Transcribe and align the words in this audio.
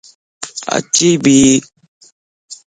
اُڇي 0.75 1.11
بي 1.23 1.37